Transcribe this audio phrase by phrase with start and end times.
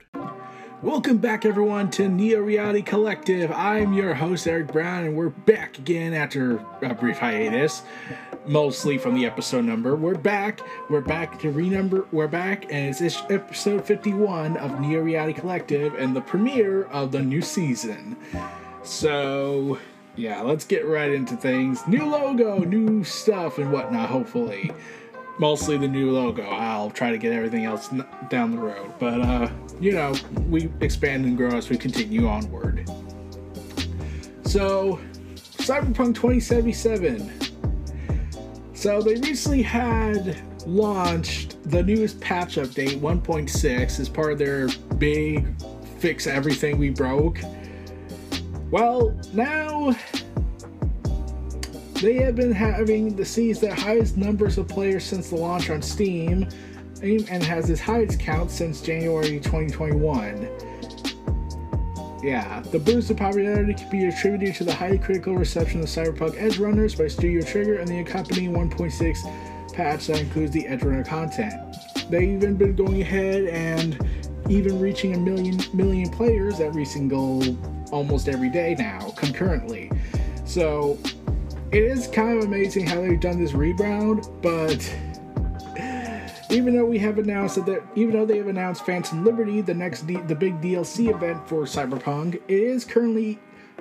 [0.00, 0.30] episode.
[0.82, 3.50] Welcome back, everyone, to Neo Reality Collective.
[3.52, 7.82] I'm your host, Eric Brown, and we're back again after a brief hiatus,
[8.46, 9.96] mostly from the episode number.
[9.96, 10.60] We're back.
[10.88, 12.06] We're back to renumber.
[12.12, 17.20] We're back, and it's episode 51 of Neo Reality Collective and the premiere of the
[17.20, 18.16] new season.
[18.82, 19.78] So,
[20.16, 21.86] yeah, let's get right into things.
[21.86, 24.72] New logo, new stuff, and whatnot, hopefully
[25.40, 26.42] mostly the new logo.
[26.42, 27.88] I'll try to get everything else
[28.28, 28.92] down the road.
[28.98, 29.48] But, uh,
[29.80, 30.12] you know,
[30.48, 32.88] we expand and grow as we continue onward.
[34.44, 35.00] So,
[35.34, 37.32] Cyberpunk 2077.
[38.74, 44.68] So, they recently had launched the newest patch update 1.6 as part of their
[44.98, 45.46] big
[45.98, 47.38] fix everything we broke.
[48.70, 49.96] Well, now
[52.00, 55.82] they have been having the sees the highest numbers of players since the launch on
[55.82, 56.48] Steam
[57.02, 60.48] and has its highest count since January 2021.
[62.22, 66.36] Yeah, the boost of popularity can be attributed to the highly critical reception of Cyberpunk
[66.36, 71.54] Edge Runners by Studio Trigger and the accompanying 1.6 patch that includes the Edgerunner content.
[72.10, 73.98] They've even been going ahead and
[74.50, 77.42] even reaching a million million players every single
[77.92, 79.90] almost every day now concurrently.
[80.44, 80.98] So
[81.72, 84.94] it is kind of amazing how they've done this rebound, but
[86.50, 90.02] even though we have announced that, even though they have announced Phantom Liberty, the next
[90.02, 93.38] D- the big DLC event for Cyberpunk, it is currently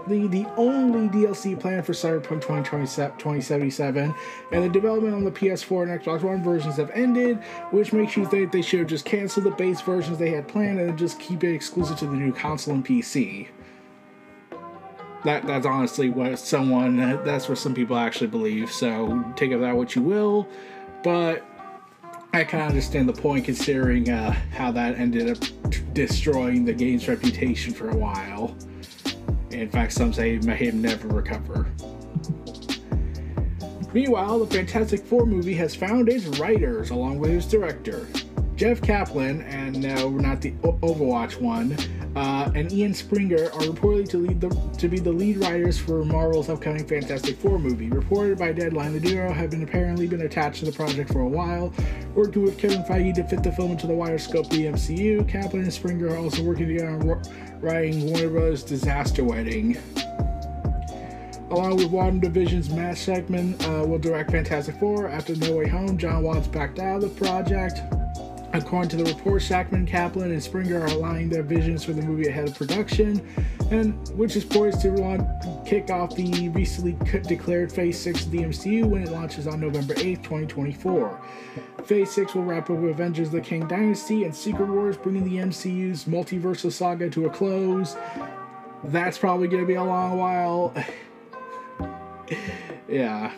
[0.07, 4.15] the, the only DLC planned for Cyberpunk 2077,
[4.51, 7.37] and the development on the PS4 and Xbox One versions have ended,
[7.71, 10.79] which makes you think they should have just canceled the base versions they had planned
[10.79, 13.47] and just keep it exclusive to the new console and PC
[15.25, 18.71] that that's honestly what someone that's what some people actually believe.
[18.71, 20.47] So take of that what you will,
[21.03, 21.45] but
[22.33, 26.73] I kind of understand the point considering uh, how that ended up t- destroying the
[26.73, 28.55] game's reputation for a while.
[29.49, 31.67] In fact, some say it may never recover.
[33.91, 38.07] Meanwhile, the Fantastic Four movie has found its writers along with its director.
[38.55, 41.75] Jeff Kaplan, and no, not the Overwatch one,
[42.15, 46.49] uh, and Ian Springer are reportedly to the, to be the lead writers for Marvel's
[46.49, 47.89] upcoming Fantastic Four movie.
[47.89, 51.27] Reported by Deadline, the duo have been apparently been attached to the project for a
[51.27, 51.73] while,
[52.15, 55.27] working with Kevin Feige to fit the film into the wider scope of the MCU.
[55.27, 57.21] Kaplan and Springer are also working together on
[57.61, 58.63] writing Warner Bros.
[58.63, 59.77] Disaster Wedding.
[61.51, 65.09] Along with WandaVision's Matt Shakman uh, will direct Fantastic Four.
[65.09, 67.81] After No Way Home, Jon Watts backed out of the project.
[68.51, 72.27] According to the report, Shakman, Kaplan, and Springer are aligning their visions for the movie
[72.27, 73.21] ahead of production,
[73.69, 75.21] and which is poised to launch,
[75.67, 76.93] kick off the recently
[77.27, 81.21] declared Phase 6 of the MCU when it launches on November 8, 2024.
[81.85, 85.37] Phase 6 will wrap up with Avengers The Kang Dynasty and Secret Wars, bringing the
[85.37, 87.95] MCU's multiversal saga to a close.
[88.85, 90.73] That's probably going to be a long while.
[92.89, 93.31] yeah.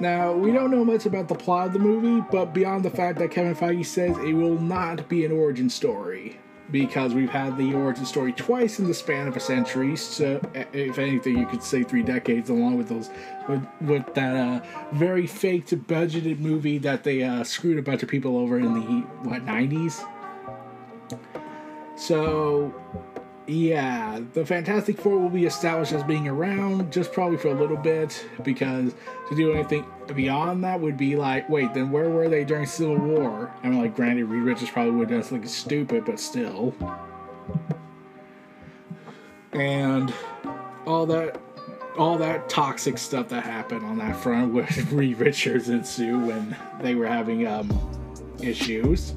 [0.00, 3.18] Now, we don't know much about the plot of the movie, but beyond the fact
[3.18, 6.38] that Kevin Feige says it will not be an origin story,
[6.70, 10.40] because we've had the origin story twice in the span of a century, so
[10.72, 13.10] if anything, you could say three decades, along with those,
[13.46, 18.08] with, with that uh, very faked, budgeted movie that they uh, screwed a bunch of
[18.08, 20.02] people over in the, what, 90s?
[21.96, 22.72] So,
[23.50, 27.76] yeah, the Fantastic Four will be established as being around just probably for a little
[27.76, 28.94] bit because
[29.28, 32.98] to do anything beyond that would be like, wait, then where were they during Civil
[32.98, 33.52] War?
[33.64, 36.74] I mean, like, granted, Reed Richards probably would have something stupid, but still.
[39.52, 40.14] And
[40.86, 41.40] all that,
[41.98, 46.56] all that toxic stuff that happened on that front with Reed Richards and Sue when
[46.80, 47.68] they were having um,
[48.40, 49.14] issues.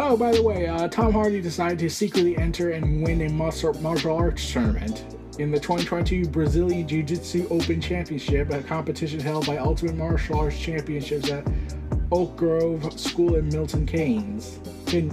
[0.00, 4.16] Oh, by the way, uh, Tom Hardy decided to secretly enter and win a martial,
[4.16, 5.04] arts tournament
[5.40, 10.56] in the 2022 Brazilian Jiu Jitsu Open Championship, a competition held by Ultimate Martial Arts
[10.56, 11.44] Championships at
[12.12, 14.60] Oak Grove School in Milton Keynes.
[14.86, 15.10] Can,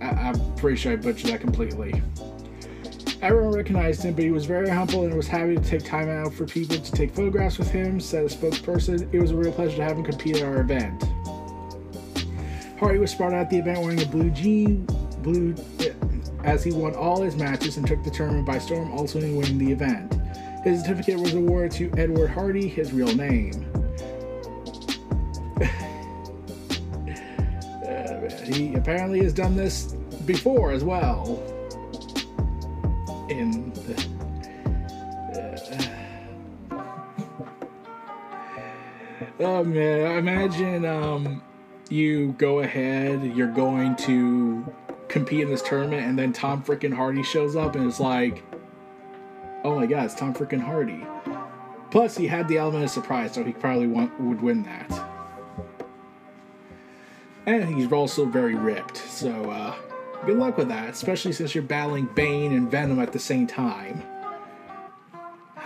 [0.00, 2.02] I, am pretty sure I butchered that completely.
[3.20, 6.32] Everyone recognized him, but he was very humble and was happy to take time out
[6.32, 9.12] for people to take photographs with him, said a spokesperson.
[9.12, 11.11] It was a real pleasure to have him compete at our event.
[12.82, 14.84] Hardy was spotted at the event wearing a blue jean,
[15.22, 15.54] blue,
[16.42, 19.70] as he won all his matches and took the tournament by storm, ultimately winning the
[19.70, 20.12] event.
[20.64, 23.52] His certificate was awarded to Edward Hardy, his real name.
[28.52, 29.92] he apparently has done this
[30.26, 31.40] before as well.
[33.30, 33.94] In the,
[36.72, 36.82] uh,
[39.38, 41.40] oh man, I imagine um,
[41.92, 44.64] you go ahead, you're going to
[45.08, 48.42] compete in this tournament, and then Tom freaking Hardy shows up and it's like,
[49.62, 51.06] oh my god, it's Tom freaking Hardy.
[51.90, 55.06] Plus, he had the element of surprise, so he probably want, would win that.
[57.44, 59.74] And he's also very ripped, so uh,
[60.24, 64.02] good luck with that, especially since you're battling Bane and Venom at the same time.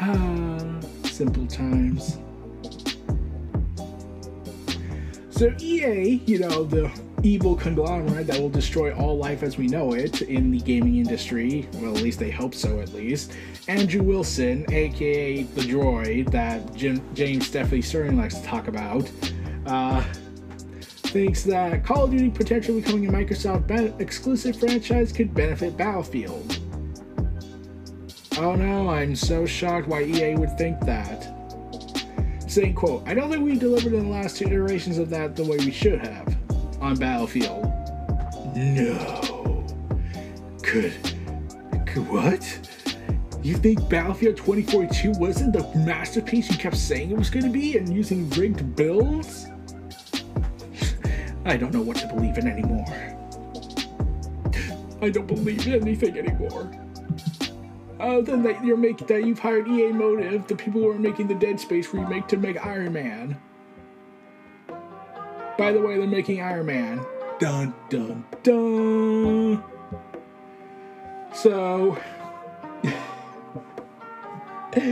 [1.04, 2.18] Simple times.
[5.36, 6.90] So EA, you know, the
[7.22, 11.68] evil conglomerate that will destroy all life as we know it in the gaming industry,
[11.74, 13.34] well, at least they hope so at least,
[13.68, 19.10] Andrew Wilson, aka the droid that Jim, James Stephanie Sterling likes to talk about,
[19.66, 20.02] uh,
[20.80, 26.58] thinks that Call of Duty potentially becoming a Microsoft exclusive franchise could benefit Battlefield.
[28.38, 31.35] Oh no, I'm so shocked why EA would think that
[32.56, 35.44] saying, quote, I don't think we delivered in the last two iterations of that the
[35.44, 36.34] way we should have
[36.80, 37.64] on Battlefield.
[38.56, 39.66] No.
[40.62, 40.94] Could,
[41.86, 42.70] could what?
[43.42, 47.76] You think Battlefield 2042 wasn't the masterpiece you kept saying it was going to be
[47.76, 49.48] and using rigged builds?
[51.44, 52.86] I don't know what to believe in anymore.
[55.02, 56.70] I don't believe in anything anymore.
[57.98, 60.98] Uh, oh, then that you're making that you've hired EA Motive, the people who are
[60.98, 63.40] making the Dead Space remake, to make Iron Man.
[65.56, 67.00] By the way, they're making Iron Man.
[67.38, 69.64] Dun dun dun.
[71.32, 71.96] So.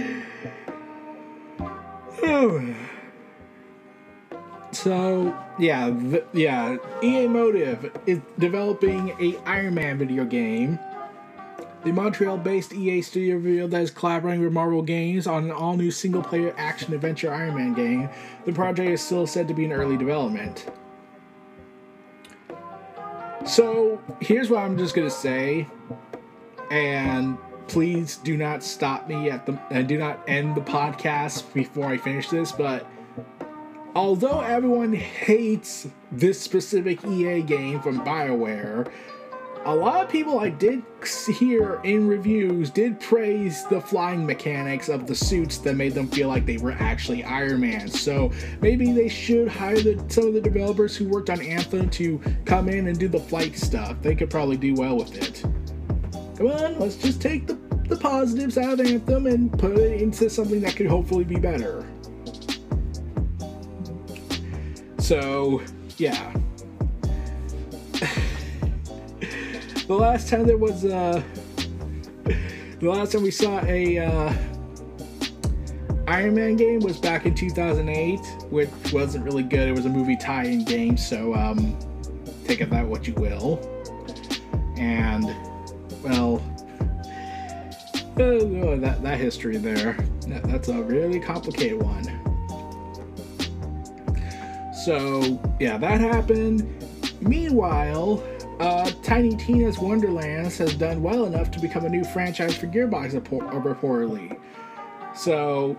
[4.72, 6.78] so yeah, th- yeah.
[7.02, 10.78] EA Motive is developing a Iron Man video game
[11.84, 15.76] the Montreal based EA studio revealed that it's collaborating with Marvel Games on an all
[15.76, 18.08] new single player action adventure Iron Man game.
[18.46, 20.70] The project is still said to be in early development.
[23.44, 25.66] So, here's what I'm just going to say,
[26.70, 27.36] and
[27.68, 31.98] please do not stop me at the and do not end the podcast before I
[31.98, 32.86] finish this, but
[33.94, 38.90] although everyone hates this specific EA game from BioWare,
[39.64, 40.82] a lot of people I did
[41.38, 46.28] hear in reviews did praise the flying mechanics of the suits that made them feel
[46.28, 47.88] like they were actually Iron Man.
[47.88, 48.30] So
[48.60, 52.68] maybe they should hire the, some of the developers who worked on Anthem to come
[52.68, 53.96] in and do the flight stuff.
[54.02, 55.42] They could probably do well with it.
[56.36, 57.54] Come on, let's just take the,
[57.88, 61.86] the positives out of Anthem and put it into something that could hopefully be better.
[64.98, 65.62] So,
[65.96, 66.34] yeah.
[69.86, 71.22] The last time there was uh
[72.24, 74.34] the last time we saw a uh,
[76.06, 78.18] Iron Man game was back in 2008,
[78.50, 79.68] which wasn't really good.
[79.68, 81.78] It was a movie tie-in game, so um,
[82.44, 83.58] take of that what you will.
[84.76, 85.24] And
[86.02, 86.42] well,
[88.16, 89.96] uh, that that history there.
[90.26, 92.04] That's a really complicated one.
[94.84, 96.68] So, yeah, that happened.
[97.22, 98.22] Meanwhile,
[98.64, 103.12] uh, Tiny Tina's Wonderlands has done well enough to become a new franchise for Gearbox,
[103.12, 104.38] reportedly.
[105.14, 105.76] So,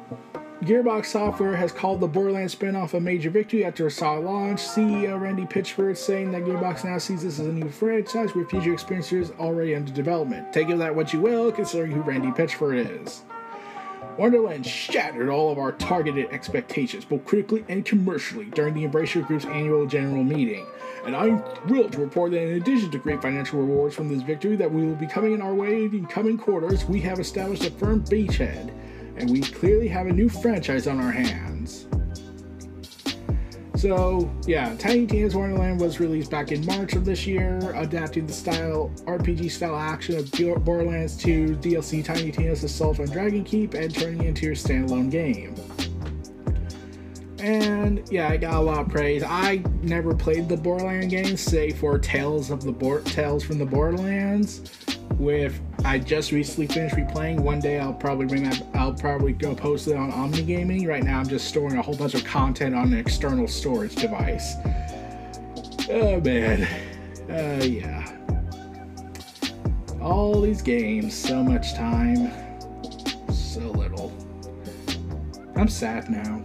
[0.62, 4.60] Gearbox Software has called the Borderlands spinoff a major victory after a solid launch.
[4.60, 8.74] CEO Randy Pitchford saying that Gearbox now sees this as a new franchise with future
[8.74, 10.54] experiences already under development.
[10.54, 13.24] Take of that what you will, considering who Randy Pitchford is.
[14.18, 19.46] Wonderland shattered all of our targeted expectations, both critically and commercially, during the Embracer Group's
[19.46, 20.66] annual general meeting.
[21.06, 24.56] And I'm thrilled to report that in addition to great financial rewards from this victory
[24.56, 27.72] that we will be coming in our way in coming quarters, we have established a
[27.72, 28.72] firm beachhead
[29.18, 31.88] and we clearly have a new franchise on our hands.
[33.78, 38.34] So, yeah, Tiny Tina's Wonderland was released back in March of this year, adapting the
[38.34, 40.32] style RPG style action of
[40.64, 45.12] Borderlands 2 DLC Tiny Tina's Assault on Dragon Keep and turning it into your standalone
[45.12, 45.56] game.
[47.40, 49.24] And yeah, I got a lot of praise.
[49.24, 53.66] I never played the Borderlands games, say for Tales of the Bo- Tales from the
[53.66, 54.72] Borderlands,
[55.20, 57.40] with I just recently finished replaying.
[57.40, 58.62] One day I'll probably bring that.
[58.74, 60.88] I'll probably go post it on Omni Gaming.
[60.88, 64.56] Right now I'm just storing a whole bunch of content on an external storage device.
[65.90, 66.64] Oh man,
[67.30, 68.12] uh, yeah.
[70.02, 72.32] All these games, so much time,
[73.32, 74.12] so little.
[75.56, 76.44] I'm sad now.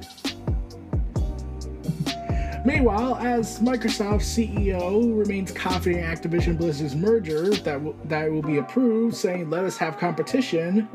[2.64, 8.58] Meanwhile, as Microsoft CEO remains confident in Activision Blizzard's merger that w- that will be
[8.58, 10.86] approved, saying "Let us have competition."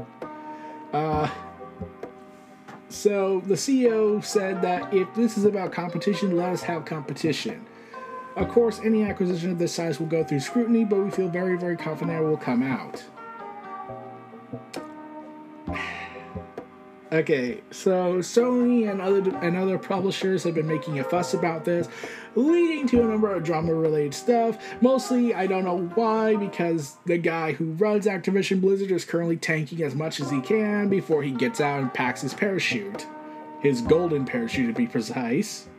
[0.93, 1.27] Uh,
[2.89, 7.65] so the CEO said that if this is about competition, let us have competition.
[8.35, 11.57] Of course, any acquisition of this size will go through scrutiny, but we feel very,
[11.57, 13.03] very confident it will come out.
[17.15, 21.87] Okay, so Sony and other and other publishers have been making a fuss about this,
[22.35, 24.57] leading to a number of drama-related stuff.
[24.81, 29.81] Mostly, I don't know why, because the guy who runs Activision Blizzard is currently tanking
[29.81, 33.07] as much as he can before he gets out and packs his parachute,
[33.61, 35.69] his golden parachute to be precise.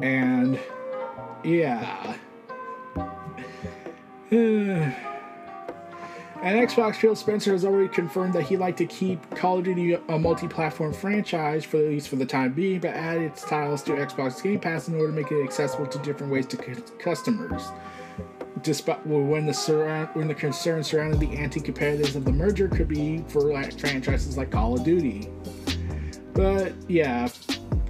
[0.00, 0.58] And
[1.44, 2.16] yeah.
[6.40, 9.94] And Xbox Phil Spencer has already confirmed that he'd like to keep Call of Duty
[9.94, 13.92] a multi-platform franchise for at least for the time being, but add its titles to
[13.92, 16.56] Xbox Game Pass in order to make it accessible to different ways to
[17.00, 17.64] customers.
[18.62, 23.24] Despite when the surround, when the concerns surrounding the anti-competitiveness of the merger could be
[23.28, 25.28] for like franchises like Call of Duty.
[26.34, 27.28] But yeah,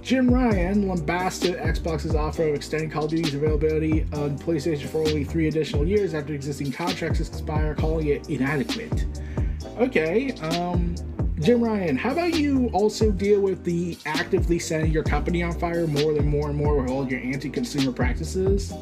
[0.09, 5.23] Jim Ryan lambasted Xbox's offer of extending Call of Duty's availability on PlayStation for only
[5.23, 9.05] three additional years after existing contracts expire, calling it inadequate.
[9.77, 10.95] Okay, um,
[11.39, 15.85] Jim Ryan, how about you also deal with the actively setting your company on fire
[15.85, 18.73] more and more and more with all your anti-consumer practices?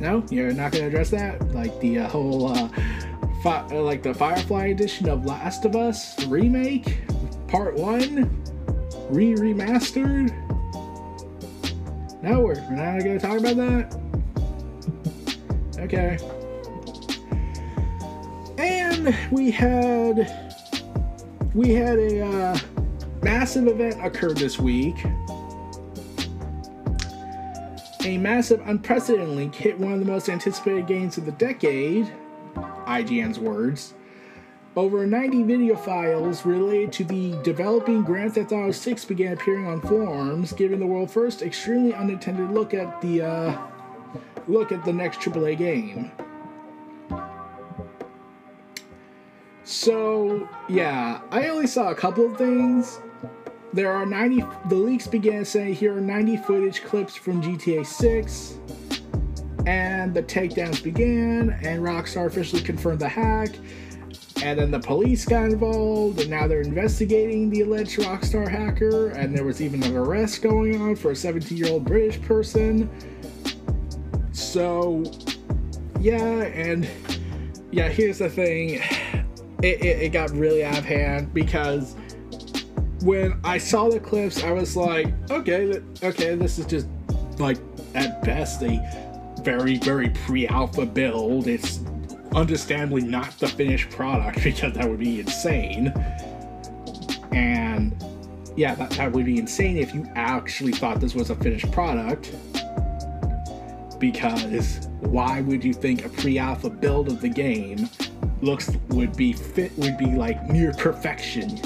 [0.00, 2.68] No, you're not going to address that, like the uh, whole, uh,
[3.42, 7.00] fi- like the Firefly edition of Last of Us remake.
[7.48, 8.44] Part 1
[9.10, 10.32] re remastered.
[12.22, 13.98] Now we're, not to talk about that.
[15.78, 16.18] Okay.
[18.58, 20.48] And we had
[21.54, 22.58] we had a uh,
[23.22, 24.96] massive event occur this week.
[28.04, 32.12] A massive, unprecedented link hit one of the most anticipated games of the decade.
[32.54, 33.94] IGN's words.
[34.76, 39.80] Over 90 video files related to the developing Grand Theft Auto 6 began appearing on
[39.80, 43.58] forums, giving the world first extremely unintended look at the uh,
[44.46, 46.12] look at the next AAA game.
[49.64, 53.00] So yeah, I only saw a couple of things.
[53.72, 54.44] There are 90.
[54.68, 58.58] The leaks began saying here are 90 footage clips from GTA 6,
[59.66, 63.50] and the takedowns began, and Rockstar officially confirmed the hack.
[64.42, 69.08] And then the police got involved, and now they're investigating the alleged Rockstar hacker.
[69.08, 72.88] And there was even an arrest going on for a 17 year old British person.
[74.32, 75.02] So,
[76.00, 76.88] yeah, and
[77.70, 78.80] yeah, here's the thing
[79.62, 81.96] it, it, it got really out of hand because
[83.02, 86.86] when I saw the clips, I was like, okay, okay, this is just
[87.38, 87.58] like
[87.94, 88.80] at best a
[89.42, 91.46] very, very pre alpha build.
[91.46, 91.80] It's
[92.34, 95.88] understandably not the finished product because that would be insane.
[97.32, 97.94] And
[98.56, 102.34] yeah, that, that would be insane if you actually thought this was a finished product.
[103.98, 107.88] Because why would you think a pre alpha build of the game
[108.42, 111.60] looks would be fit would be like near perfection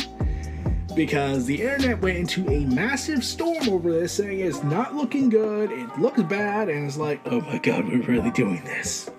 [0.94, 5.70] because the internet went into a massive storm over this saying it's not looking good
[5.70, 9.10] it looks bad and it's like oh my god we're really doing this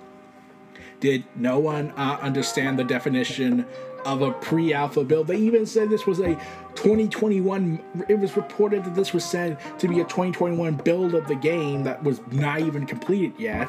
[1.03, 3.65] did no one uh, understand the definition
[4.05, 5.27] of a pre-alpha build.
[5.27, 6.35] They even said this was a
[6.75, 11.35] 2021 it was reported that this was said to be a 2021 build of the
[11.35, 13.67] game that was not even completed yet.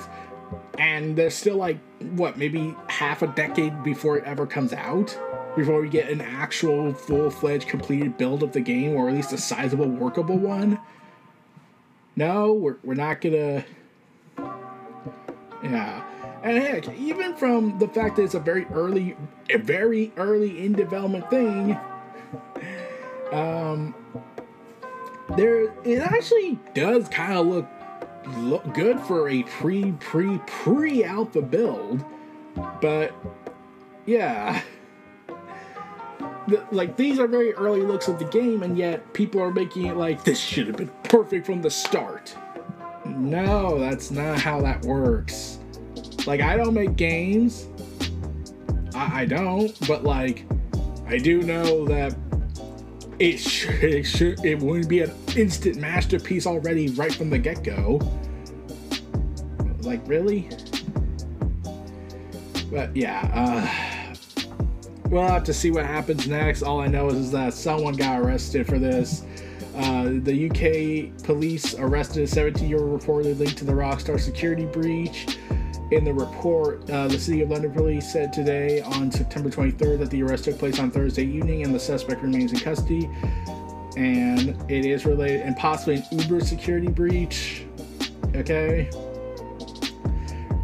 [0.79, 1.79] And there's still like
[2.13, 5.19] what maybe half a decade before it ever comes out?
[5.57, 9.39] Before we get an actual full-fledged completed build of the game or at least a
[9.39, 10.79] sizable workable one?
[12.15, 13.65] No we're, we're not gonna
[15.65, 16.05] yeah
[16.45, 19.17] and heck even from the fact that it's a very early
[19.61, 21.77] very early in development thing
[23.33, 23.95] um
[25.37, 27.67] there it actually does kind of look
[28.39, 32.05] look good for a pre pre pre alpha build,
[32.81, 33.15] but
[34.07, 34.63] yeah.
[36.71, 39.97] Like these are very early looks of the game, and yet people are making it
[39.97, 42.37] like this should have been perfect from the start.
[43.07, 45.59] No, that's not how that works.
[46.27, 47.69] Like I don't make games.
[48.95, 50.47] I, I don't, but like
[51.07, 52.17] I do know that
[53.19, 58.01] it should, it should it wouldn't be an instant masterpiece already right from the get-go
[59.83, 60.49] like really
[62.73, 64.15] but yeah uh
[65.11, 68.67] we'll have to see what happens next all i know is that someone got arrested
[68.67, 69.25] for this
[69.77, 74.67] uh, the UK police arrested a 17 year old reporter linked to the Rockstar security
[74.67, 75.37] breach.
[75.95, 80.11] In the report, uh, the City of London police said today on September 23rd that
[80.11, 83.09] the arrest took place on Thursday evening and the suspect remains in custody.
[83.97, 87.65] And it is related and possibly an Uber security breach.
[88.35, 88.91] Okay.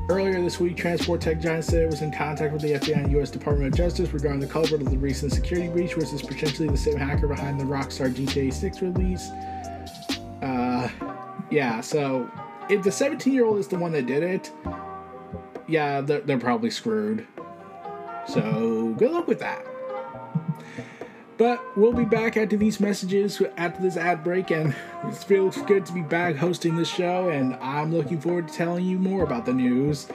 [0.09, 3.13] Earlier this week, transport tech giant said it was in contact with the FBI and
[3.13, 3.31] U.S.
[3.31, 6.77] Department of Justice regarding the culprit of the recent security breach, which is potentially the
[6.77, 9.31] same hacker behind the Rockstar GTA 6 release.
[10.43, 10.91] Uh,
[11.53, 12.29] yeah, so
[12.69, 14.51] if the 17 year old is the one that did it,
[15.71, 17.27] yeah, they're, they're probably screwed.
[18.27, 19.67] So good luck with that.
[21.39, 25.87] But we'll be back after these messages, after this ad break, and it feels good
[25.87, 27.31] to be back hosting this show.
[27.31, 30.07] And I'm looking forward to telling you more about the news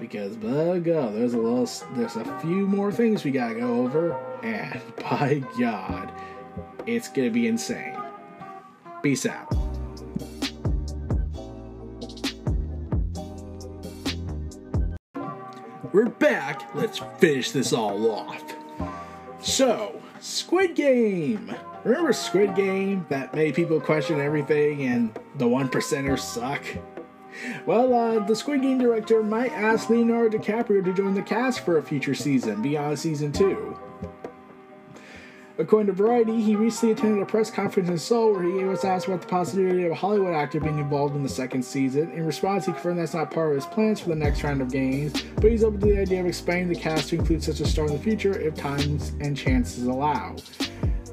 [0.00, 4.12] because, by God, there's a little, there's a few more things we gotta go over,
[4.42, 6.10] and by God,
[6.84, 7.96] it's gonna be insane.
[9.04, 9.61] Peace out.
[15.92, 16.74] We're back.
[16.74, 18.42] Let's finish this all off.
[19.42, 21.54] So, Squid Game.
[21.84, 26.64] Remember Squid Game that made people question everything and the one percenters suck?
[27.66, 31.76] Well, uh, the Squid Game director might ask Leonardo DiCaprio to join the cast for
[31.76, 33.78] a future season beyond season 2.
[35.58, 39.06] According to Variety, he recently attended a press conference in Seoul where he was asked
[39.06, 42.10] about the possibility of a Hollywood actor being involved in the second season.
[42.12, 44.70] In response, he confirmed that's not part of his plans for the next round of
[44.70, 47.66] games, but he's open to the idea of expanding the cast to include such a
[47.66, 50.34] star in the future if times and chances allow.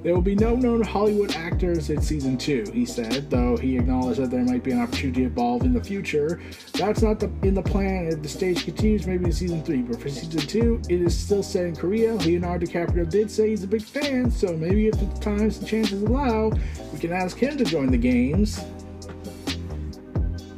[0.02, 4.22] There will be no known Hollywood actors in season two, he said, though he acknowledged
[4.22, 6.40] that there might be an opportunity to evolve in the future.
[6.74, 9.82] That's not the, in the plan if the stage continues, maybe in season three.
[9.82, 12.16] But for season two, it is still set in Korea.
[12.16, 16.02] Leonardo DiCaprio did say he's a big fan, so maybe if the times and chances
[16.02, 16.50] allow,
[16.94, 18.64] we can ask him to join the games.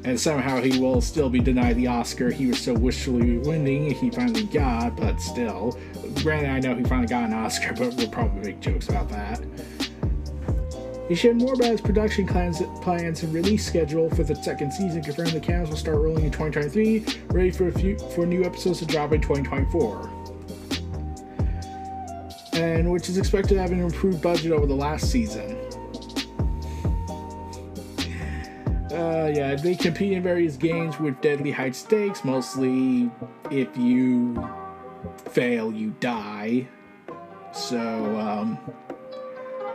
[0.04, 4.10] And somehow he will still be denied the Oscar he was so wishfully winning he
[4.10, 5.80] finally got, but still.
[6.16, 9.42] Granted, I know he finally got an Oscar, but we'll probably make jokes about that.
[11.12, 15.04] He shared more about his production plans, plans and release schedule for the second season,
[15.04, 18.80] confirming the cameras will start rolling in 2023, ready for a few for new episodes
[18.80, 20.10] to drop in 2024.
[22.54, 25.58] And which is expected to have an improved budget over the last season.
[28.92, 32.24] Uh, yeah, they compete in various games with deadly high stakes.
[32.24, 33.12] Mostly,
[33.50, 34.34] if you
[35.32, 36.68] fail, you die.
[37.54, 37.80] So,
[38.20, 38.58] um,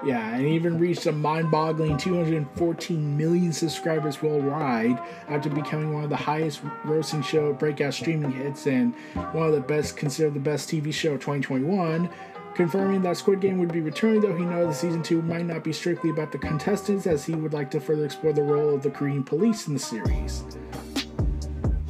[0.05, 6.11] yeah, and even reached a mind boggling 214 million subscribers worldwide after becoming one of
[6.11, 8.95] the highest grossing show breakout streaming hits and
[9.33, 12.09] one of the best, considered the best TV show of 2021.
[12.55, 15.63] Confirming that Squid Game would be returning, though he knows the season 2 might not
[15.63, 18.83] be strictly about the contestants, as he would like to further explore the role of
[18.83, 20.43] the Korean police in the series.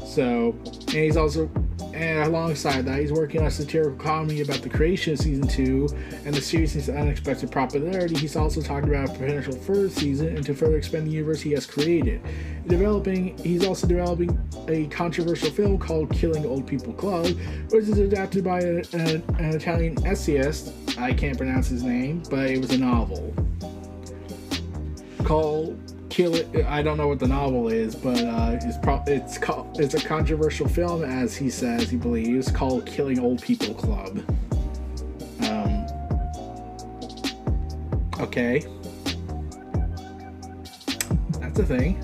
[0.04, 1.48] So, and he's also
[1.92, 5.88] And alongside that, he's working on a satirical comedy about the creation of season two
[6.24, 8.16] and the series' unexpected popularity.
[8.16, 11.52] He's also talking about a potential third season and to further expand the universe he
[11.52, 12.20] has created.
[12.66, 17.26] Developing, he's also developing a controversial film called Killing Old People Club,
[17.70, 20.72] which is adapted by a, a, an Italian essayist.
[20.98, 23.34] I can't pronounce his name, but it was a novel
[25.24, 25.78] called
[26.16, 26.64] kill it.
[26.64, 29.38] I don't know what the novel is, but uh, it's pro- it's
[29.78, 34.22] it's a controversial film, as he says he believes, called "Killing Old People Club."
[35.42, 35.86] Um,
[38.18, 38.64] okay,
[41.38, 42.02] that's a thing.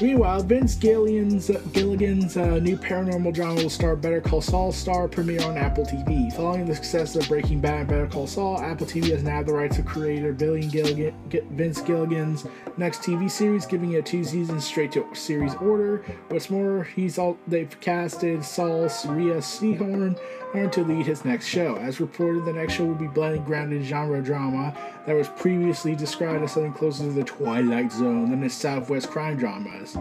[0.00, 5.42] Meanwhile, Vince Gilligan's, Gilligan's uh, new paranormal drama will star Better Call Saul star premiere
[5.42, 6.32] on Apple TV.
[6.34, 9.52] Following the success of Breaking Bad and Better Call Saul, Apple TV has now the
[9.52, 11.14] rights of creator Billy Gilligan,
[11.50, 16.04] Vince Gilligan's next TV series, giving it two seasons straight to series order.
[16.28, 20.16] What's more, he's all they've casted Saul Rhea Seehorn
[20.52, 21.76] to lead his next show.
[21.76, 24.74] As reported, the next show will be blending grounded genre drama
[25.06, 29.36] that was previously described as something closer to the Twilight Zone than the Southwest crime
[29.36, 29.96] dramas.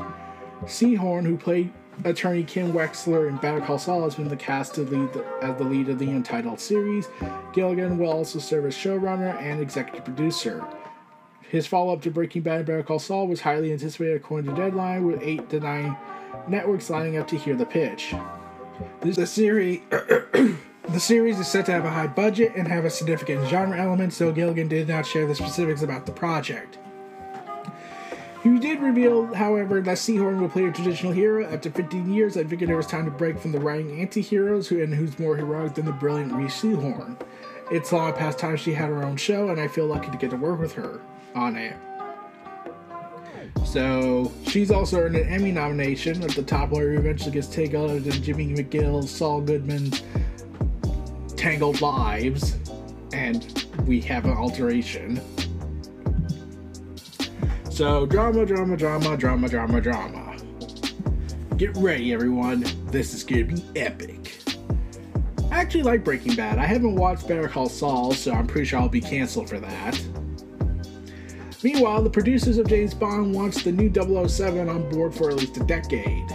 [0.63, 1.71] Seehorn, who played
[2.05, 5.57] attorney Kim Wexler in Better Call Saul, has been the cast to lead the, as
[5.57, 7.07] the lead of the untitled series.
[7.53, 10.65] Gilligan will also serve as showrunner and executive producer.
[11.49, 14.61] His follow up to Breaking Bad and Better Call Saul was highly anticipated according to
[14.61, 15.95] Deadline, with eight to nine
[16.47, 18.13] networks lining up to hear the pitch.
[19.01, 19.81] The series
[20.89, 24.13] The series is set to have a high budget and have a significant genre element,
[24.13, 26.77] so Gilligan did not share the specifics about the project.
[28.41, 31.45] He did reveal, however, that Seehorn will play a traditional hero.
[31.45, 34.81] After 15 years, I figured it was time to break from the writing anti-heroes who,
[34.81, 37.19] and who's more heroic than the brilliant Reese Seehorn.
[37.69, 40.29] It's long past time she had her own show, and I feel lucky to get
[40.29, 41.01] to work with her
[41.35, 41.75] on it.
[43.65, 47.81] So she's also earned an Emmy nomination at the top where he eventually gets taken
[47.81, 49.91] other than Jimmy McGill, Saul Goodman,
[51.35, 52.57] Tangled Lives,
[53.13, 55.21] and we have an alteration.
[57.69, 60.37] So, drama, drama, drama, drama, drama, drama.
[61.57, 62.65] Get ready, everyone.
[62.87, 64.41] This is gonna be epic.
[65.51, 66.59] I actually like Breaking Bad.
[66.59, 69.99] I haven't watched Better Call Saul, so I'm pretty sure I'll be canceled for that.
[71.63, 75.57] Meanwhile, the producers of James Bond wants the new 007 on board for at least
[75.57, 76.27] a decade.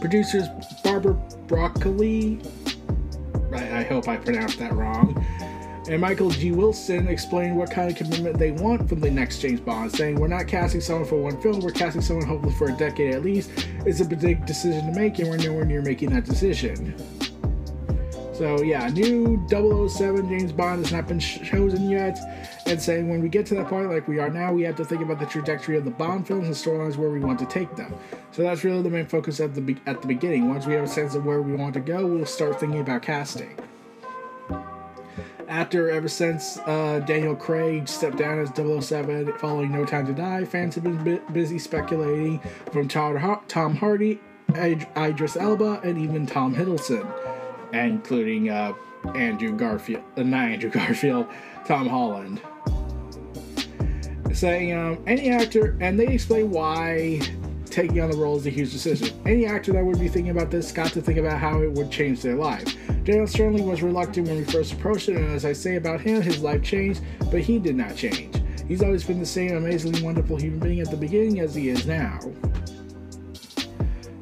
[0.00, 0.46] Producers
[0.82, 1.14] Barbara
[1.46, 2.40] Broccoli
[3.52, 5.24] I, I hope I pronounced that wrong.
[5.88, 6.52] And Michael G.
[6.52, 10.28] Wilson explained what kind of commitment they want from the next James Bond, saying, We're
[10.28, 13.50] not casting someone for one film, we're casting someone hopefully for a decade at least.
[13.86, 16.94] It's a big decision to make, and we're nowhere near making that decision.
[18.40, 22.18] So, yeah, new 007 James Bond has not been chosen yet,
[22.64, 24.84] and saying when we get to that point, like we are now, we have to
[24.86, 27.76] think about the trajectory of the Bond films and storylines where we want to take
[27.76, 27.94] them.
[28.30, 30.48] So that's really the main focus at the be- at the beginning.
[30.48, 33.02] Once we have a sense of where we want to go, we'll start thinking about
[33.02, 33.58] casting.
[35.46, 40.46] After ever since uh, Daniel Craig stepped down as 007 following No Time to Die,
[40.46, 42.40] fans have been busy speculating
[42.72, 44.18] from Tom Hardy,
[44.56, 47.29] Idris Elba, and even Tom Hiddleston
[47.72, 48.72] including uh,
[49.14, 51.26] Andrew Garfield, uh, not Andrew Garfield,
[51.66, 52.40] Tom Holland.
[54.32, 57.20] Saying um, any actor, and they explain why
[57.66, 59.08] taking on the role is a huge decision.
[59.26, 61.90] Any actor that would be thinking about this got to think about how it would
[61.90, 62.76] change their life.
[63.04, 66.20] Daniel certainly was reluctant when we first approached it, and as I say about him,
[66.22, 68.36] his life changed, but he did not change.
[68.68, 71.86] He's always been the same amazingly wonderful human being at the beginning as he is
[71.86, 72.20] now.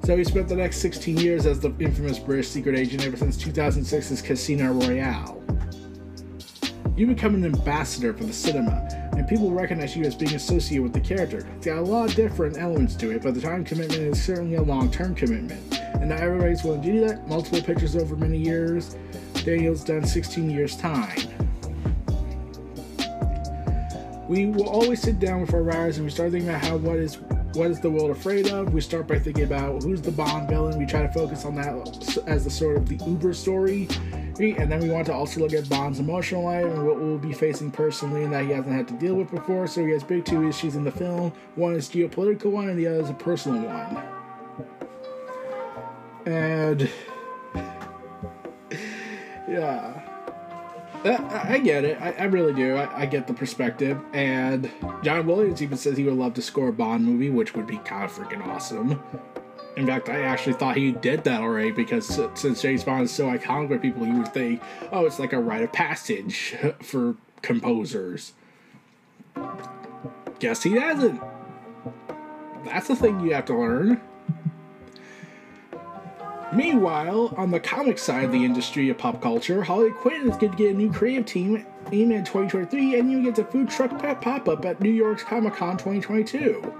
[0.08, 3.36] So he spent the next 16 years as the infamous British secret agent ever since
[3.36, 5.44] 2006's Casino Royale.
[6.96, 10.94] You become an ambassador for the cinema, and people recognize you as being associated with
[10.94, 11.46] the character.
[11.54, 14.56] It's got a lot of different elements to it, but the time commitment is certainly
[14.56, 15.78] a long term commitment.
[16.00, 17.28] And not everybody's willing to do that.
[17.28, 18.96] Multiple pictures over many years.
[19.44, 21.18] Daniel's done 16 years' time.
[24.26, 26.96] We will always sit down with our writers and we start thinking about how what
[26.96, 27.18] is
[27.54, 28.72] what is the world afraid of?
[28.72, 30.78] We start by thinking about who's the Bond villain.
[30.78, 33.88] We try to focus on that as the sort of the Uber story.
[34.38, 37.32] And then we want to also look at Bond's emotional life and what we'll be
[37.32, 39.66] facing personally and that he hasn't had to deal with before.
[39.66, 41.32] So he has big two issues in the film.
[41.56, 44.02] One is geopolitical one and the other is a personal one.
[46.26, 46.90] And
[49.48, 49.97] yeah.
[51.04, 52.00] I, get it.
[52.00, 52.76] I, I really do.
[52.76, 54.00] I, I, get the perspective.
[54.12, 54.70] And
[55.02, 57.78] John Williams even says he would love to score a Bond movie, which would be
[57.78, 59.00] kind of freaking awesome.
[59.76, 63.26] In fact, I actually thought he did that already because since James Bond is so
[63.26, 68.32] iconic with people, you would think, oh, it's like a rite of passage for composers.
[70.40, 71.20] Guess he hasn't.
[72.64, 74.00] That's the thing you have to learn.
[76.52, 80.52] Meanwhile, on the comic side of the industry of pop culture, Harley Quinn is going
[80.52, 84.48] to get a new creative team in 2023 and you get a food truck pop
[84.48, 86.74] up at New York's Comic Con 2022.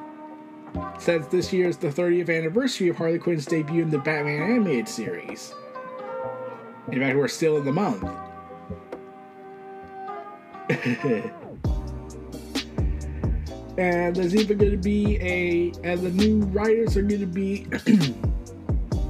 [0.98, 4.88] Since this year is the 30th anniversary of Harley Quinn's debut in the Batman animated
[4.88, 5.54] series.
[6.90, 8.02] In fact, we're still in the month.
[13.78, 17.66] and there's even going to be a, and the new writers are going to be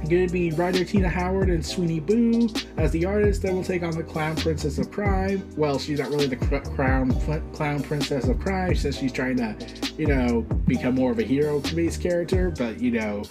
[0.09, 3.83] going to be writer Tini Howard and Sweeney Boo as the artists that will take
[3.83, 5.47] on the Clown Princess of Crime.
[5.55, 7.11] Well, she's not really the cr- crown
[7.53, 9.55] Clown Princess of Crime since she's trying to,
[9.97, 13.23] you know, become more of a hero-based character, but you know,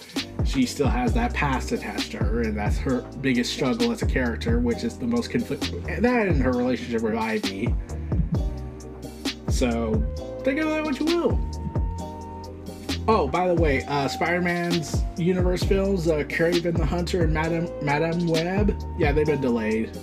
[0.45, 4.05] she still has that past attached to her, and that's her biggest struggle as a
[4.05, 5.71] character, which is the most conflict.
[6.01, 7.75] That and her relationship with Ivy.
[9.49, 10.01] So,
[10.43, 11.58] think of that what you will.
[13.11, 18.27] Oh, by the way, uh, Spider-Man's universe films, uh, Kraven the Hunter and Madam Madame
[18.27, 19.97] Web, yeah, they've been delayed.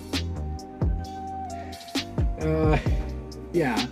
[2.41, 2.77] Uh,
[3.53, 3.87] yeah.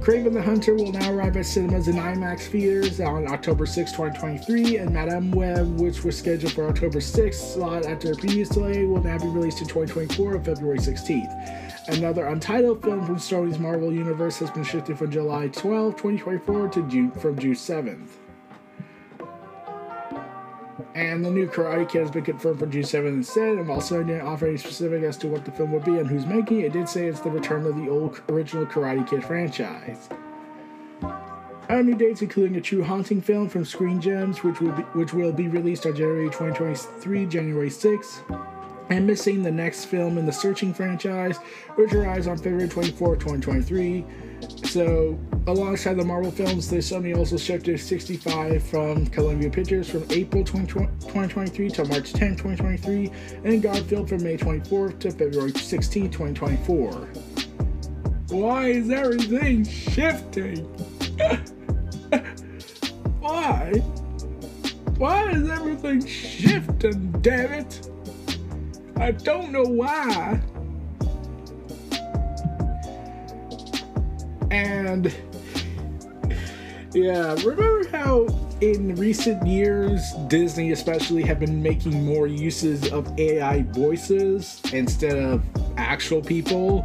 [0.00, 4.78] Kraven the Hunter will now arrive at cinemas and IMAX theaters on October 6, 2023,
[4.78, 9.02] and Madame Web, which was scheduled for October 6th slot after a previous delay, will
[9.02, 11.88] now be released in 2024 on February 16th.
[11.88, 16.88] Another untitled film from Sony's Marvel Universe has been shifted from July 12, 2024 to
[16.88, 18.08] June from June 7th.
[20.98, 23.56] And the new Karate Kid has been confirmed for June 7th instead.
[23.56, 26.26] I'm also didn't offer any specific as to what the film would be and who's
[26.26, 26.64] making it.
[26.64, 30.08] It did say it's the return of the old original Karate Kid franchise.
[31.68, 35.14] Our new dates including a true haunting film from Screen Gems, which will be, which
[35.14, 38.57] will be released on January 2023, January 6th.
[38.90, 41.36] And missing the next film in the Searching franchise,
[41.76, 44.04] which arrives on February 24, 2023.
[44.64, 50.44] So, alongside the Marvel films, the Sony also shifted 65 from Columbia Pictures from April
[50.44, 53.10] 2023 to March 10, 2023,
[53.44, 57.08] and Garfield from May 24th to February 16, 2024.
[58.28, 60.64] Why is everything shifting?
[63.20, 63.72] Why?
[64.98, 67.88] Why is everything shifting, damn it?
[68.98, 70.40] I don't know why.
[74.50, 75.14] And
[76.92, 78.26] yeah, remember how
[78.60, 85.44] in recent years, Disney especially have been making more uses of AI voices instead of
[85.76, 86.82] actual people?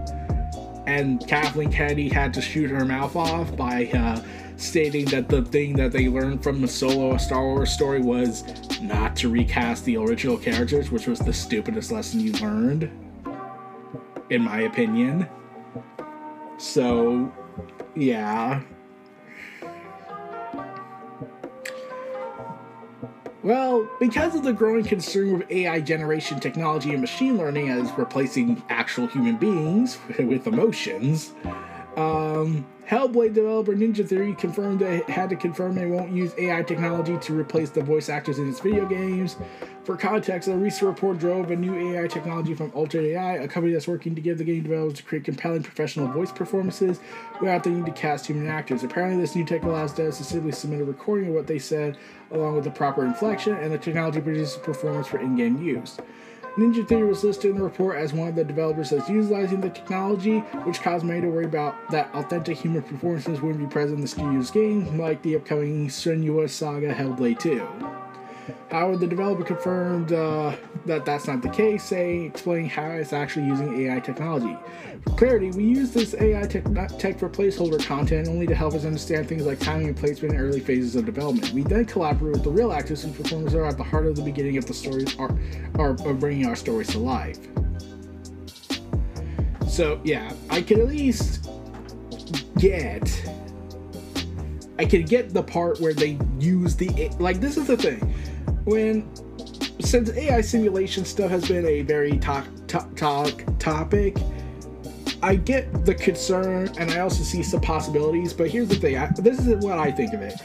[0.86, 4.22] And Kathleen Kennedy had to shoot her mouth off by uh,
[4.58, 8.44] stating that the thing that they learned from the solo Star Wars story was
[8.82, 12.90] not to recast the original characters, which was the stupidest lesson you learned,
[14.30, 15.28] in my opinion.
[16.58, 17.32] So,
[17.96, 18.62] yeah.
[23.44, 28.64] Well, because of the growing concern with AI generation technology and machine learning as replacing
[28.70, 31.34] actual human beings with emotions,
[31.98, 37.18] um, Hellblade developer Ninja Theory confirmed they had to confirm they won't use AI technology
[37.18, 39.38] to replace the voice actors in its video games.
[39.86, 43.74] For context, a recent report drove a new AI technology from Altered AI, a company
[43.74, 47.00] that's working to give the game developers to create compelling professional voice performances
[47.40, 48.84] without the need to cast human actors.
[48.84, 51.98] Apparently, this new tech allows devs to simply submit a recording of what they said
[52.32, 55.98] along with the proper inflection, and the technology produces performance for in-game use.
[56.58, 59.72] Ninja Theory was listed in the report as one of the developers that's utilizing the
[59.72, 64.02] technology, which caused many to worry about that authentic human performances wouldn't be present in
[64.02, 68.13] the studio's game, like the upcoming Senua Saga Hellblade 2.
[68.70, 73.46] However, the developer confirmed uh, that that's not the case, saying, explaining how it's actually
[73.46, 74.58] using AI technology.
[75.04, 76.64] For clarity, we use this AI tech,
[76.98, 80.40] tech for placeholder content only to help us understand things like timing and placement in
[80.40, 81.52] early phases of development.
[81.52, 84.24] We then collaborate with the real actors whose performances are at the heart of the
[84.24, 85.36] beginning of the stories, are,
[85.78, 87.40] are, bringing our stories to life.
[89.68, 91.50] So, yeah, I can at least
[92.58, 93.10] get
[94.80, 98.14] I can get the part where they use the like this is the thing
[98.66, 99.10] when
[99.80, 104.18] since AI simulation stuff has been a very talk, talk, talk topic,
[105.22, 108.34] I get the concern and I also see some possibilities.
[108.34, 110.36] But here's the thing: I, this is what I think of it.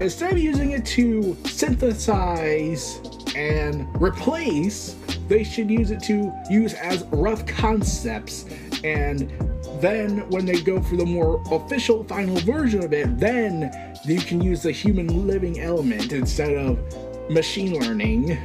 [0.00, 3.00] Instead of using it to synthesize
[3.36, 4.96] and replace,
[5.28, 8.46] they should use it to use as rough concepts
[8.82, 9.32] and
[9.80, 13.72] then when they go for the more official final version of it then
[14.04, 16.78] you can use the human living element instead of
[17.28, 18.36] machine learning.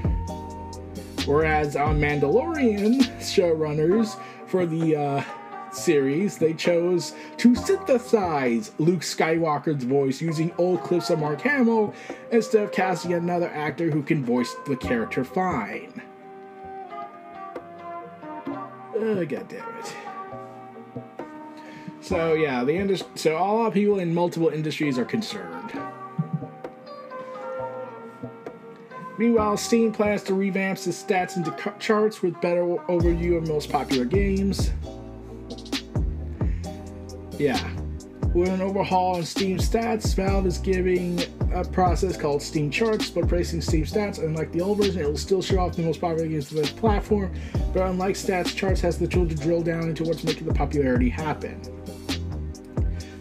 [1.26, 5.24] Whereas on Mandalorian showrunners for the uh,
[5.72, 11.94] series, they chose to synthesize Luke Skywalker's voice using old clips of Mark Hamill
[12.32, 16.02] instead of casting another actor who can voice the character fine.
[18.48, 19.96] Uh, God damn it.
[22.02, 25.72] So yeah, the indus- so all people in multiple industries are concerned.
[29.20, 34.06] Meanwhile, Steam plans to revamp its stats into charts with better overview of most popular
[34.06, 34.72] games.
[37.38, 37.60] Yeah.
[38.34, 41.20] With an overhaul on Steam stats, Valve is giving
[41.54, 45.18] a process called Steam Charts, but placing Steam stats, unlike the old version, it will
[45.18, 47.34] still show off the most popular games of the platform,
[47.74, 51.10] but unlike stats, Charts has the tool to drill down into what's making the popularity
[51.10, 51.60] happen.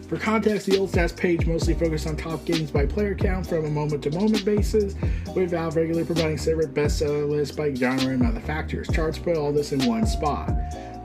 [0.09, 3.65] For context, the old stats page mostly focused on top games by player count from
[3.65, 4.95] a moment to moment basis,
[5.35, 8.87] with Valve regularly providing separate bestseller lists by genre and other factors.
[8.87, 10.47] Charts put all this in one spot.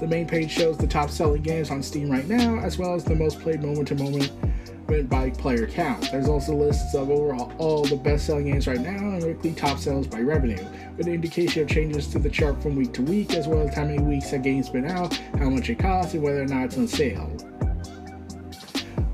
[0.00, 3.04] The main page shows the top selling games on Steam right now, as well as
[3.04, 4.32] the most played moment to moment
[5.10, 6.10] by player count.
[6.10, 9.78] There's also lists of overall all the best selling games right now and weekly top
[9.78, 10.64] sales by revenue,
[10.96, 13.74] with an indication of changes to the chart from week to week, as well as
[13.74, 16.64] how many weeks a game's been out, how much it costs, and whether or not
[16.64, 17.30] it's on sale.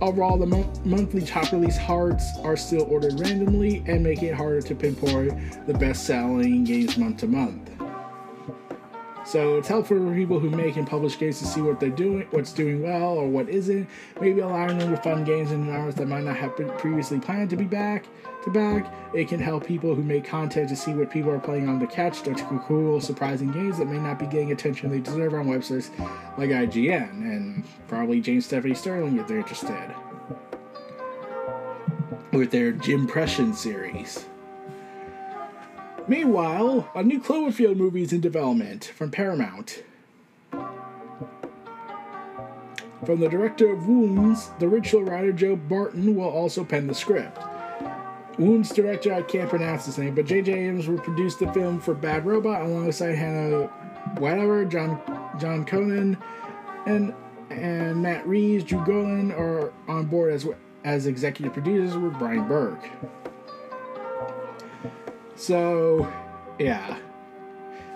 [0.00, 4.62] Overall, the mon- monthly top release hearts are still ordered randomly and make it harder
[4.62, 7.70] to pinpoint the best selling games month to month.
[9.26, 12.26] So it's helpful for people who make and publish games to see what they're doing,
[12.30, 13.88] what's doing well or what isn't.
[14.20, 17.50] Maybe allowing them to fund games and genres that might not have been previously planned
[17.50, 18.06] to be back
[18.44, 18.92] to back.
[19.14, 21.86] It can help people who make content to see what people are playing on to
[21.86, 22.34] catch the
[22.66, 25.90] cool, surprising games that may not be getting attention they deserve on websites
[26.38, 29.94] like IGN and probably James Stephanie Sterling if they're interested.
[32.32, 34.26] With their Jimquisition series.
[36.06, 39.82] Meanwhile, a new Cloverfield movie is in development from Paramount.
[43.04, 47.38] From the director of Wounds, the original writer Joe Barton will also pen the script.
[48.40, 50.52] Wounds director, I can't pronounce his name, but J.J.
[50.52, 53.70] Abrams will produce the film for Bad Robot alongside Hannah
[54.18, 55.00] whatever, John
[55.38, 56.16] John Conan,
[56.86, 57.14] and
[57.50, 60.46] and Matt Reeves, Drew Golan are on board as
[60.84, 62.88] as executive producers with Bryan Burk.
[65.36, 66.10] So,
[66.58, 66.98] yeah.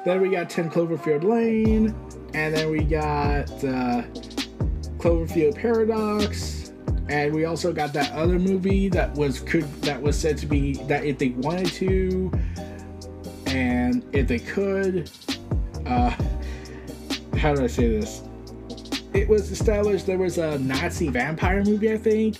[0.04, 1.94] Then we got 10 Cloverfield Lane,
[2.34, 4.02] and then we got uh,
[4.98, 6.63] Cloverfield Paradox,
[7.08, 10.74] and we also got that other movie that was could that was said to be
[10.84, 12.32] that if they wanted to,
[13.46, 15.10] and if they could,
[15.86, 16.10] uh,
[17.36, 18.22] how do I say this?
[19.12, 22.38] It was established there was a Nazi vampire movie, I think.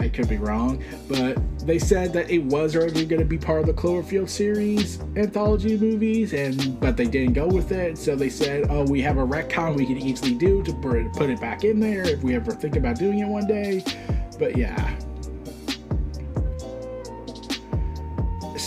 [0.00, 3.60] I, could be wrong, but they said that it was originally going to be part
[3.60, 7.98] of the Cloverfield series anthology movies, and but they didn't go with it.
[7.98, 11.40] So they said, "Oh, we have a retcon we could easily do to put it
[11.40, 13.84] back in there if we ever think about doing it one day."
[14.38, 14.96] But yeah.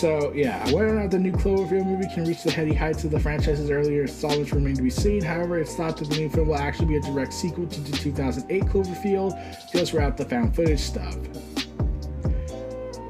[0.04, 3.10] So yeah, whether or not the new Cloverfield movie can reach the heady heights of
[3.10, 5.22] the franchise's earlier installments remain to be seen.
[5.22, 7.96] However, it's thought that the new film will actually be a direct sequel to the
[7.96, 11.16] 2008 Cloverfield, just without the found footage stuff.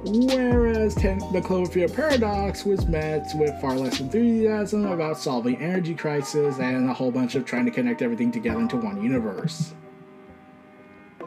[0.05, 6.61] Whereas ten, the Cloverfield Paradox was met with far less enthusiasm about solving energy crisis
[6.61, 9.75] and a whole bunch of trying to connect everything together into one universe.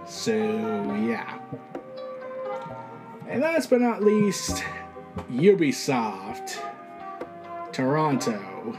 [0.06, 1.40] So yeah.
[3.28, 4.64] And last but not least,
[5.32, 6.60] Ubisoft
[7.72, 8.76] Toronto.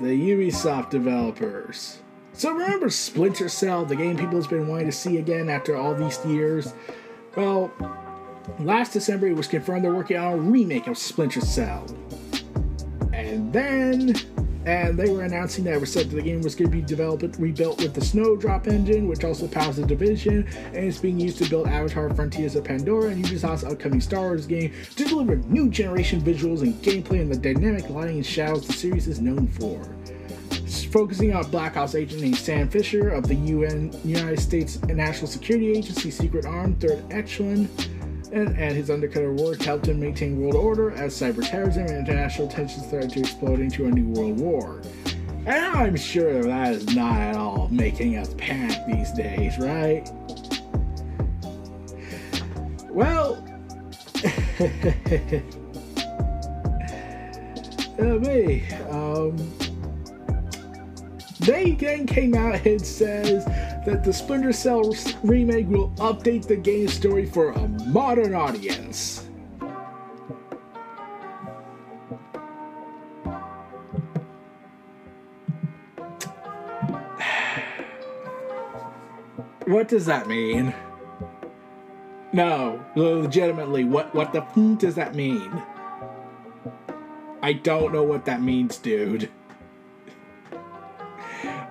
[0.00, 1.98] The Ubisoft developers.
[2.32, 6.24] So remember Splinter Cell, the game people's been wanting to see again after all these
[6.26, 6.74] years?
[7.36, 7.72] Well,
[8.58, 11.86] last December it was confirmed they're working on a remake of Splinter Cell.
[13.12, 14.14] And then
[14.66, 16.82] and they were announcing that it was said that the game was going to be
[16.82, 21.38] developed rebuilt with the Snowdrop engine, which also powers the division, and it's being used
[21.38, 25.68] to build Avatar Frontiers of Pandora and Ubisoft's upcoming Star Wars game to deliver new
[25.68, 29.80] generation visuals and gameplay and the dynamic lighting and shadows the series is known for.
[30.90, 35.72] Focusing on Black Ops agent named Sam Fisher of the UN United States National Security
[35.72, 37.68] Agency Secret Arm Third Echelon
[38.34, 42.86] and, his undercover work helped him maintain world order as cyber terrorism and international tensions
[42.86, 44.82] started to explode into a new world war.
[45.46, 50.10] And I'm sure that is not at all making us panic these days, right?
[52.90, 53.44] Well,
[57.98, 59.36] uh, me, um,
[61.40, 63.44] they again came out and says
[63.84, 69.28] that the Splinter Cell remake will update the game story for a modern audience.
[79.66, 80.74] what does that mean?
[82.32, 85.62] No, legitimately, what what the f- does that mean?
[87.42, 89.30] I don't know what that means, dude.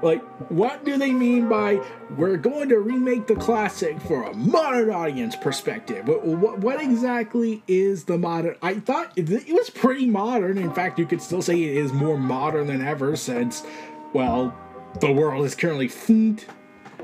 [0.03, 1.81] Like, what do they mean by
[2.17, 6.05] we're going to remake the classic for a modern audience perspective?
[6.09, 8.57] What, what, what exactly is the modern?
[8.61, 10.57] I thought it, was pretty modern.
[10.57, 13.63] In fact, you could still say it is more modern than ever since,
[14.11, 14.53] well,
[14.99, 16.47] the world is currently fleet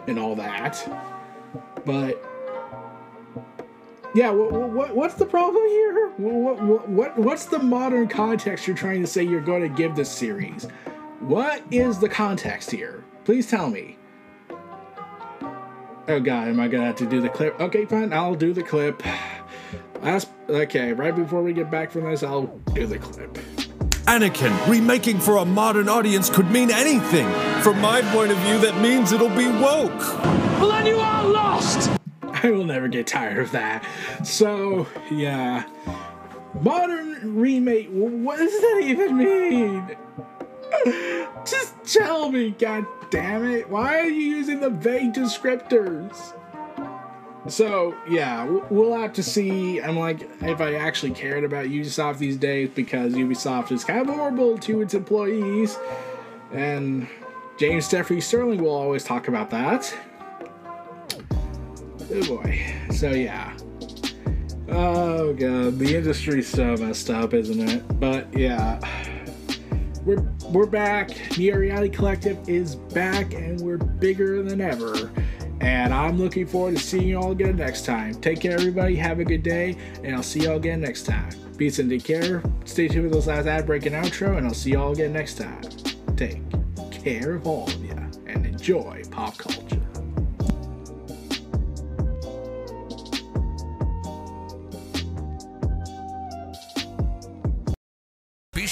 [0.05, 0.85] and all that.
[1.85, 2.21] But
[4.13, 6.09] yeah, what, what, what's the problem here?
[6.17, 9.95] What, what, what, what's the modern context you're trying to say you're going to give
[9.95, 10.67] this series?
[11.19, 13.03] What is the context here?
[13.25, 13.97] Please tell me.
[16.07, 17.59] Oh god, am I gonna have to do the clip?
[17.59, 19.03] Okay, fine, I'll do the clip.
[20.01, 23.33] Last, okay, right before we get back from this, I'll do the clip.
[24.07, 27.27] Anakin, remaking for a modern audience could mean anything.
[27.61, 29.99] From my point of view, that means it'll be woke.
[30.59, 31.91] Well, then you are lost!
[32.23, 33.85] I will never get tired of that.
[34.23, 35.65] So, yeah.
[36.61, 39.97] Modern remake, what does that even mean?
[41.45, 43.69] Just tell me, god damn it.
[43.69, 46.35] Why are you using the vague descriptors?
[47.47, 49.81] So, yeah, we'll have to see.
[49.81, 54.13] I'm like, if I actually cared about Ubisoft these days because Ubisoft is kind of
[54.13, 55.79] horrible to its employees.
[56.51, 57.07] And
[57.57, 59.95] James Jeffrey Sterling will always talk about that.
[62.11, 62.61] Oh boy.
[62.91, 63.55] So, yeah.
[64.67, 67.99] Oh god, the industry's so messed up, isn't it?
[67.99, 68.79] But, yeah
[70.05, 71.09] we're we're back.
[71.37, 75.11] Neo Reality Collective is back, and we're bigger than ever.
[75.61, 78.15] And I'm looking forward to seeing you all again next time.
[78.15, 78.95] Take care, everybody.
[78.95, 81.31] Have a good day, and I'll see you all again next time.
[81.57, 82.41] Peace and take care.
[82.63, 85.11] Stay tuned for this last ad break and outro, and I'll see you all again
[85.11, 85.61] next time.
[86.15, 86.41] Take
[86.91, 87.95] care of all of you,
[88.25, 89.78] and enjoy pop culture.